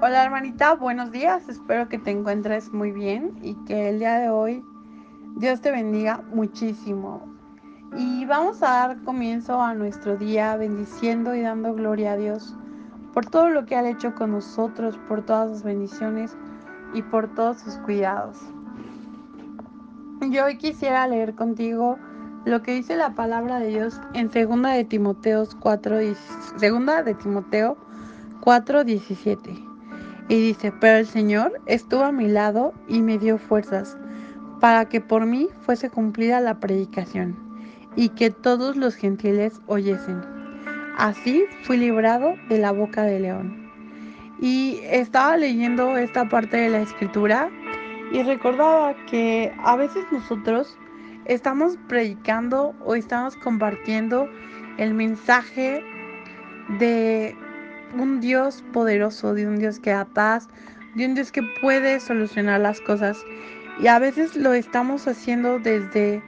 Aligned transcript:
Hola 0.00 0.22
hermanita, 0.22 0.76
buenos 0.76 1.10
días. 1.10 1.48
Espero 1.48 1.88
que 1.88 1.98
te 1.98 2.12
encuentres 2.12 2.72
muy 2.72 2.92
bien 2.92 3.36
y 3.42 3.54
que 3.64 3.88
el 3.88 3.98
día 3.98 4.20
de 4.20 4.30
hoy 4.30 4.64
Dios 5.38 5.60
te 5.60 5.72
bendiga 5.72 6.22
muchísimo. 6.32 7.26
Y 7.96 8.24
vamos 8.24 8.62
a 8.62 8.68
dar 8.68 9.02
comienzo 9.02 9.60
a 9.60 9.74
nuestro 9.74 10.16
día 10.16 10.56
bendiciendo 10.56 11.34
y 11.34 11.40
dando 11.40 11.74
gloria 11.74 12.12
a 12.12 12.16
Dios 12.16 12.54
por 13.12 13.26
todo 13.26 13.48
lo 13.48 13.66
que 13.66 13.74
ha 13.74 13.90
hecho 13.90 14.14
con 14.14 14.30
nosotros, 14.30 14.96
por 15.08 15.26
todas 15.26 15.50
sus 15.50 15.62
bendiciones 15.64 16.36
y 16.94 17.02
por 17.02 17.34
todos 17.34 17.58
sus 17.58 17.74
cuidados. 17.78 18.38
Yo 20.30 20.44
hoy 20.44 20.58
quisiera 20.58 21.08
leer 21.08 21.34
contigo 21.34 21.98
lo 22.44 22.62
que 22.62 22.72
dice 22.72 22.94
la 22.94 23.16
palabra 23.16 23.58
de 23.58 23.66
Dios 23.66 24.00
en 24.14 24.30
segunda 24.30 24.70
de 24.70 24.84
Timoteo 24.84 25.44
4, 25.58 25.96
segunda 26.56 27.02
de 27.02 27.14
Timoteo 27.14 27.76
4:17. 28.42 29.67
Y 30.28 30.40
dice, 30.40 30.72
pero 30.78 30.98
el 30.98 31.06
Señor 31.06 31.52
estuvo 31.66 32.04
a 32.04 32.12
mi 32.12 32.28
lado 32.28 32.74
y 32.86 33.00
me 33.00 33.18
dio 33.18 33.38
fuerzas 33.38 33.96
para 34.60 34.86
que 34.88 35.00
por 35.00 35.24
mí 35.24 35.48
fuese 35.62 35.88
cumplida 35.88 36.40
la 36.40 36.60
predicación 36.60 37.36
y 37.96 38.10
que 38.10 38.30
todos 38.30 38.76
los 38.76 38.94
gentiles 38.94 39.60
oyesen. 39.66 40.20
Así 40.98 41.44
fui 41.62 41.78
librado 41.78 42.34
de 42.48 42.58
la 42.58 42.72
boca 42.72 43.02
del 43.02 43.22
león. 43.22 43.70
Y 44.40 44.80
estaba 44.84 45.36
leyendo 45.36 45.96
esta 45.96 46.28
parte 46.28 46.56
de 46.56 46.70
la 46.70 46.80
escritura 46.80 47.50
y 48.12 48.22
recordaba 48.22 48.94
que 49.06 49.52
a 49.64 49.76
veces 49.76 50.04
nosotros 50.12 50.76
estamos 51.24 51.76
predicando 51.88 52.74
o 52.84 52.94
estamos 52.94 53.36
compartiendo 53.36 54.28
el 54.76 54.94
mensaje 54.94 55.84
de 56.78 57.36
un 57.94 58.20
Dios 58.20 58.64
poderoso, 58.72 59.34
de 59.34 59.46
un 59.46 59.58
Dios 59.58 59.78
que 59.78 59.90
da 59.90 60.04
paz, 60.04 60.48
de 60.94 61.06
un 61.06 61.14
Dios 61.14 61.32
que 61.32 61.42
puede 61.60 62.00
solucionar 62.00 62.60
las 62.60 62.80
cosas. 62.80 63.18
Y 63.80 63.86
a 63.86 63.98
veces 63.98 64.36
lo 64.36 64.52
estamos 64.52 65.06
haciendo 65.06 65.58
desde 65.58 66.22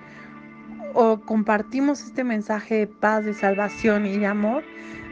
o 0.94 1.20
compartimos 1.20 2.02
este 2.02 2.24
mensaje 2.24 2.74
de 2.74 2.86
paz, 2.86 3.24
de 3.24 3.34
salvación 3.34 4.06
y 4.06 4.18
de 4.18 4.26
amor 4.26 4.64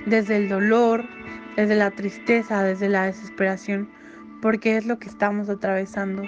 desde 0.06 0.36
el 0.36 0.48
dolor, 0.48 1.04
desde 1.56 1.76
la 1.76 1.90
tristeza, 1.90 2.62
desde 2.62 2.88
la 2.88 3.04
desesperación, 3.04 3.88
porque 4.40 4.76
es 4.76 4.86
lo 4.86 4.98
que 4.98 5.08
estamos 5.08 5.48
atravesando. 5.48 6.22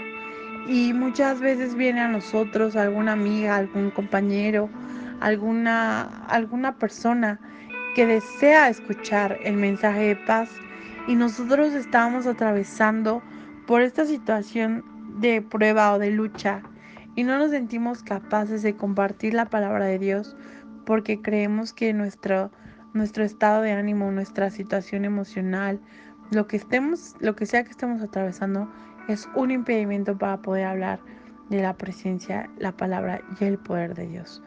Y 0.69 0.92
muchas 0.92 1.41
veces 1.41 1.75
viene 1.75 2.00
a 2.00 2.09
nosotros 2.09 2.77
alguna 2.77 3.12
amiga, 3.12 3.56
algún 3.56 3.91
compañero, 3.91 4.69
alguna, 5.20 6.03
alguna 6.27 6.77
persona 6.77 7.41
que 7.94 8.06
desea 8.06 8.69
escuchar 8.69 9.38
el 9.42 9.56
mensaje 9.56 10.00
de 10.00 10.16
paz 10.16 10.50
y 11.08 11.16
nosotros 11.16 11.72
estamos 11.72 12.27
atravesando 12.27 13.22
por 13.66 13.82
esta 13.82 14.05
situación 14.05 14.84
de 15.19 15.42
prueba 15.42 15.92
o 15.92 15.98
de 15.98 16.10
lucha 16.10 16.62
y 17.16 17.24
no 17.24 17.38
nos 17.38 17.50
sentimos 17.50 18.02
capaces 18.02 18.62
de 18.62 18.77
compartir 18.77 19.34
la 19.34 19.47
palabra 19.47 19.86
de 19.86 19.98
Dios 19.98 20.36
porque 20.86 21.20
creemos 21.20 21.72
que 21.72 21.92
nuestro, 21.92 22.50
nuestro 22.94 23.24
estado 23.24 23.62
de 23.62 23.72
ánimo, 23.72 24.10
nuestra 24.12 24.50
situación 24.50 25.04
emocional, 25.04 25.80
lo 26.30 26.47
que 26.47 26.56
estemos, 26.56 27.16
lo 27.19 27.34
que 27.34 27.47
sea 27.47 27.64
que 27.64 27.70
estemos 27.70 28.00
atravesando 28.02 28.70
es 29.08 29.28
un 29.34 29.50
impedimento 29.50 30.16
para 30.16 30.41
poder 30.41 30.66
hablar 30.66 31.00
de 31.48 31.60
la 31.60 31.77
presencia, 31.77 32.48
la 32.58 32.72
palabra 32.72 33.20
y 33.41 33.44
el 33.44 33.58
poder 33.58 33.94
de 33.94 34.06
Dios. 34.06 34.42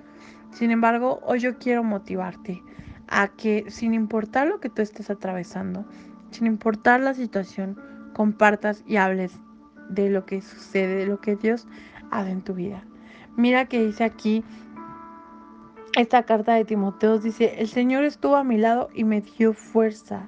Sin 0.52 0.72
embargo, 0.72 1.20
hoy 1.26 1.40
yo 1.40 1.58
quiero 1.58 1.84
motivarte 1.84 2.64
a 3.08 3.28
que 3.28 3.66
sin 3.70 3.94
importar 3.94 4.48
lo 4.48 4.60
que 4.60 4.70
tú 4.70 4.82
estés 4.82 5.10
atravesando, 5.10 5.86
sin 6.32 6.48
importar 6.48 7.00
la 7.00 7.14
situación, 7.14 7.80
compartas 8.14 8.84
y 8.88 8.98
hables 8.98 9.40
de 9.90 10.10
lo 10.10 10.26
que 10.26 10.42
sucede, 10.42 10.96
de 10.96 11.08
lo 11.08 11.20
que 11.20 11.36
Dios 11.36 11.68
hace 12.12 12.32
en 12.32 12.42
tu 12.42 12.54
vida. 12.54 12.84
Mira 13.36 13.66
que 13.66 13.86
dice 13.86 14.04
aquí 14.04 14.44
esta 15.96 16.24
carta 16.24 16.54
de 16.54 16.66
Timoteo, 16.66 17.20
dice, 17.20 17.56
el 17.60 17.68
Señor 17.68 18.04
estuvo 18.04 18.36
a 18.36 18.44
mi 18.44 18.58
lado 18.58 18.90
y 18.94 19.04
me 19.04 19.22
dio 19.22 19.54
fuerza 19.54 20.28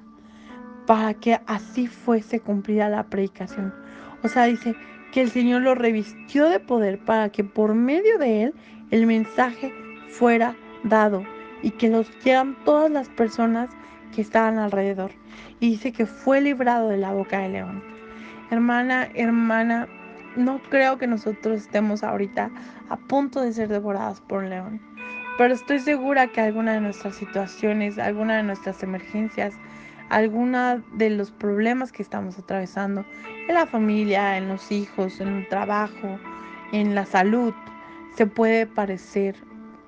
para 0.86 1.14
que 1.14 1.40
así 1.46 1.88
fuese 1.88 2.40
cumplida 2.40 2.88
la 2.88 3.04
predicación. 3.04 3.74
O 4.22 4.28
sea, 4.28 4.44
dice 4.44 4.76
que 5.12 5.22
el 5.22 5.30
Señor 5.30 5.62
lo 5.62 5.74
revistió 5.74 6.48
de 6.48 6.60
poder 6.60 7.04
para 7.04 7.30
que 7.30 7.42
por 7.42 7.74
medio 7.74 8.18
de 8.18 8.44
él 8.44 8.54
el 8.90 9.06
mensaje 9.06 9.72
fuera 10.08 10.54
dado 10.84 11.24
y 11.62 11.70
que 11.70 11.88
los 11.88 12.08
quieran 12.22 12.56
todas 12.64 12.90
las 12.90 13.08
personas 13.08 13.70
que 14.14 14.22
estaban 14.22 14.58
alrededor. 14.58 15.10
Y 15.60 15.70
dice 15.70 15.92
que 15.92 16.06
fue 16.06 16.40
librado 16.40 16.88
de 16.88 16.98
la 16.98 17.12
boca 17.12 17.40
del 17.40 17.52
león. 17.52 17.82
Hermana, 18.50 19.08
hermana, 19.14 19.88
no 20.36 20.60
creo 20.70 20.98
que 20.98 21.06
nosotros 21.06 21.62
estemos 21.62 22.04
ahorita 22.04 22.50
a 22.88 22.96
punto 22.96 23.40
de 23.40 23.52
ser 23.52 23.68
devoradas 23.68 24.20
por 24.20 24.44
un 24.44 24.50
león. 24.50 24.80
Pero 25.38 25.54
estoy 25.54 25.80
segura 25.80 26.28
que 26.28 26.40
alguna 26.40 26.74
de 26.74 26.80
nuestras 26.80 27.16
situaciones, 27.16 27.98
alguna 27.98 28.36
de 28.36 28.42
nuestras 28.42 28.82
emergencias, 28.82 29.54
alguna 30.08 30.82
de 30.94 31.10
los 31.10 31.30
problemas 31.30 31.92
que 31.92 32.02
estamos 32.02 32.38
atravesando 32.38 33.04
en 33.48 33.54
la 33.54 33.66
familia, 33.66 34.38
en 34.38 34.48
los 34.48 34.70
hijos, 34.72 35.20
en 35.20 35.28
el 35.28 35.48
trabajo, 35.48 36.18
en 36.72 36.94
la 36.94 37.04
salud, 37.04 37.52
se 38.16 38.26
puede 38.26 38.66
parecer 38.66 39.36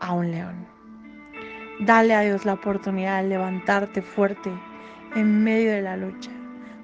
a 0.01 0.13
un 0.13 0.31
león. 0.31 0.78
Dale 1.81 2.15
a 2.15 2.23
Dios 2.23 2.45
la 2.45 2.55
oportunidad 2.55 3.23
de 3.23 3.29
levantarte 3.29 4.03
fuerte 4.03 4.51
en 5.15 5.45
medio 5.45 5.71
de 5.71 5.81
la 5.81 5.97
lucha, 5.97 6.31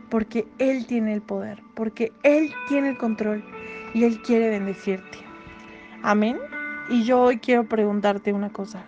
porque 0.08 0.46
Él 0.58 0.86
tiene 0.86 1.14
el 1.14 1.20
poder, 1.20 1.62
porque 1.74 2.12
Él 2.22 2.52
tiene 2.68 2.90
el 2.90 2.96
control 2.96 3.44
y 3.92 4.04
Él 4.04 4.22
quiere 4.22 4.50
bendecirte. 4.50 5.18
Amén. 6.02 6.38
Y 6.90 7.02
yo 7.02 7.22
hoy 7.22 7.38
quiero 7.38 7.68
preguntarte 7.68 8.32
una 8.32 8.50
cosa. 8.50 8.84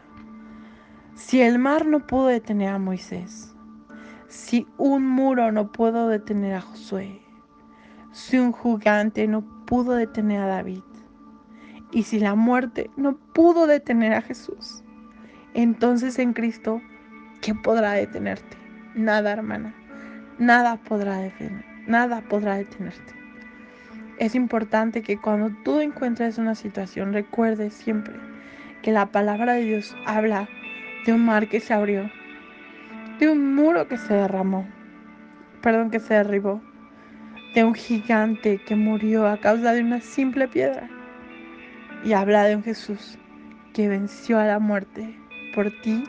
Si 1.14 1.40
el 1.40 1.58
mar 1.58 1.86
no 1.86 2.06
pudo 2.06 2.26
detener 2.26 2.68
a 2.68 2.78
Moisés, 2.78 3.54
si 4.28 4.66
un 4.76 5.04
muro 5.04 5.50
no 5.50 5.72
pudo 5.72 6.08
detener 6.08 6.54
a 6.54 6.60
Josué, 6.60 7.20
si 8.12 8.38
un 8.38 8.54
gigante 8.54 9.26
no 9.26 9.42
pudo 9.66 9.94
detener 9.94 10.42
a 10.42 10.46
David, 10.46 10.82
y 11.90 12.04
si 12.04 12.20
la 12.20 12.34
muerte 12.34 12.90
no 12.96 13.16
pudo 13.16 13.66
detener 13.66 14.12
a 14.12 14.22
Jesús, 14.22 14.84
entonces 15.62 16.18
en 16.18 16.34
Cristo, 16.34 16.82
¿qué 17.40 17.54
podrá 17.54 17.92
detenerte? 17.92 18.58
Nada, 18.94 19.32
hermana. 19.32 19.74
Nada 20.38 20.76
podrá 20.76 21.16
detener, 21.16 21.64
nada 21.86 22.20
podrá 22.20 22.56
detenerte. 22.56 23.14
Es 24.18 24.34
importante 24.34 25.00
que 25.00 25.16
cuando 25.16 25.50
tú 25.64 25.80
encuentres 25.80 26.36
una 26.36 26.54
situación, 26.54 27.14
recuerdes 27.14 27.72
siempre 27.72 28.14
que 28.82 28.92
la 28.92 29.06
palabra 29.06 29.54
de 29.54 29.62
Dios 29.62 29.96
habla 30.04 30.46
de 31.06 31.14
un 31.14 31.24
mar 31.24 31.48
que 31.48 31.60
se 31.60 31.72
abrió, 31.72 32.10
de 33.18 33.30
un 33.30 33.54
muro 33.54 33.88
que 33.88 33.96
se 33.96 34.12
derramó, 34.12 34.68
perdón, 35.62 35.90
que 35.90 36.00
se 36.00 36.12
derribó, 36.12 36.60
de 37.54 37.64
un 37.64 37.74
gigante 37.74 38.58
que 38.58 38.76
murió 38.76 39.26
a 39.26 39.38
causa 39.38 39.72
de 39.72 39.80
una 39.80 40.02
simple 40.02 40.48
piedra. 40.48 40.90
Y 42.04 42.12
habla 42.12 42.44
de 42.44 42.56
un 42.56 42.62
Jesús 42.62 43.18
que 43.72 43.88
venció 43.88 44.38
a 44.38 44.44
la 44.44 44.58
muerte 44.58 45.16
por 45.56 45.70
ti, 45.80 46.04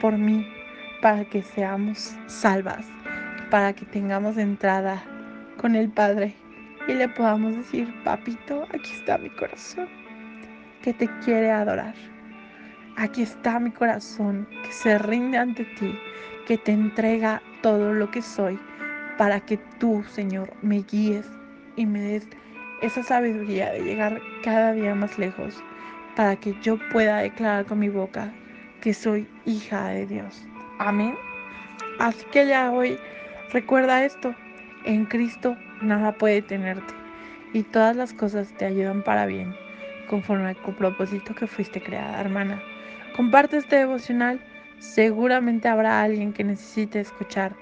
por 0.00 0.16
mí, 0.16 0.48
para 1.02 1.26
que 1.26 1.42
seamos 1.42 2.16
salvas, 2.26 2.86
para 3.50 3.74
que 3.74 3.84
tengamos 3.84 4.38
entrada 4.38 5.04
con 5.58 5.76
el 5.76 5.90
Padre 5.90 6.34
y 6.88 6.94
le 6.94 7.06
podamos 7.10 7.54
decir, 7.54 7.92
papito, 8.02 8.66
aquí 8.72 8.90
está 8.94 9.18
mi 9.18 9.28
corazón, 9.28 9.88
que 10.80 10.94
te 10.94 11.06
quiere 11.22 11.50
adorar. 11.50 11.94
Aquí 12.96 13.20
está 13.20 13.60
mi 13.60 13.70
corazón, 13.70 14.48
que 14.64 14.72
se 14.72 14.98
rinde 14.98 15.36
ante 15.36 15.64
ti, 15.78 15.94
que 16.46 16.56
te 16.56 16.72
entrega 16.72 17.42
todo 17.60 17.92
lo 17.92 18.10
que 18.10 18.22
soy, 18.22 18.58
para 19.18 19.40
que 19.40 19.58
tú, 19.78 20.02
Señor, 20.08 20.50
me 20.62 20.82
guíes 20.82 21.30
y 21.76 21.84
me 21.84 22.00
des 22.00 22.26
esa 22.80 23.02
sabiduría 23.02 23.70
de 23.70 23.82
llegar 23.82 24.18
cada 24.42 24.72
día 24.72 24.94
más 24.94 25.18
lejos, 25.18 25.62
para 26.16 26.36
que 26.36 26.54
yo 26.62 26.78
pueda 26.90 27.18
declarar 27.18 27.66
con 27.66 27.78
mi 27.78 27.90
boca 27.90 28.32
que 28.82 28.92
soy 28.92 29.28
hija 29.46 29.88
de 29.90 30.06
Dios. 30.06 30.44
Amén. 30.78 31.14
Así 32.00 32.26
que 32.32 32.46
ya 32.48 32.70
hoy 32.72 32.98
recuerda 33.52 34.04
esto. 34.04 34.34
En 34.84 35.06
Cristo 35.06 35.56
nada 35.80 36.12
puede 36.12 36.42
tenerte 36.42 36.92
y 37.52 37.62
todas 37.62 37.94
las 37.94 38.12
cosas 38.12 38.52
te 38.58 38.64
ayudan 38.64 39.04
para 39.04 39.26
bien, 39.26 39.54
conforme 40.08 40.48
al 40.48 40.56
propósito 40.56 41.32
que 41.32 41.46
fuiste 41.46 41.80
creada, 41.80 42.20
hermana. 42.20 42.60
Comparte 43.14 43.58
este 43.58 43.76
devocional. 43.76 44.44
Seguramente 44.80 45.68
habrá 45.68 46.02
alguien 46.02 46.32
que 46.32 46.42
necesite 46.42 46.98
escuchar 46.98 47.54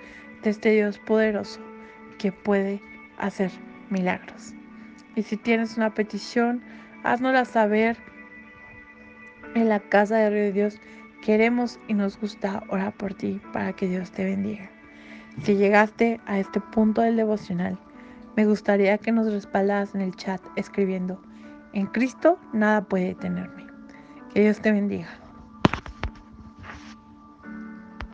de 0.43 0.51
este 0.51 0.71
Dios 0.71 0.99
poderoso 1.01 1.61
que 2.19 2.33
puede 2.33 2.81
hacer 3.19 3.51
milagros. 3.91 4.55
Y 5.17 5.23
si 5.23 5.37
tienes 5.37 5.77
una 5.77 5.93
petición, 5.93 6.63
háznosla 7.03 7.45
saber 7.45 7.99
en 9.55 9.69
la 9.69 9.81
casa 9.81 10.17
de 10.17 10.53
Dios 10.53 10.81
Queremos 11.23 11.79
y 11.87 11.95
nos 11.95 12.19
gusta 12.19 12.63
orar 12.71 12.95
por 12.95 13.13
ti 13.15 13.41
para 13.53 13.73
que 13.75 13.87
Dios 13.87 14.11
te 14.11 14.25
bendiga. 14.25 14.71
Si 15.43 15.55
llegaste 15.55 16.21
a 16.27 16.39
este 16.39 16.61
punto 16.61 17.03
del 17.03 17.17
devocional, 17.17 17.79
me 18.37 18.47
gustaría 18.47 18.97
que 18.99 19.13
nos 19.13 19.31
respaldas 19.31 19.95
en 19.95 20.01
el 20.01 20.15
chat 20.17 20.41
escribiendo, 20.57 21.21
en 21.73 21.87
Cristo 21.87 22.39
nada 22.53 22.83
puede 22.83 23.09
detenerme. 23.09 23.67
Que 24.33 24.41
Dios 24.43 24.61
te 24.61 24.73
bendiga. 24.73 25.20